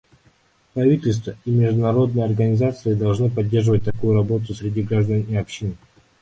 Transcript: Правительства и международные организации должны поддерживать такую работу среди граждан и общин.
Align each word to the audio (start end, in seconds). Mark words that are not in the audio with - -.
Правительства 0.73 1.35
и 1.45 1.51
международные 1.51 2.25
организации 2.25 2.95
должны 2.95 3.29
поддерживать 3.29 3.83
такую 3.85 4.15
работу 4.15 4.51
среди 4.55 4.81
граждан 4.81 5.21
и 5.21 5.35
общин. 5.35 5.77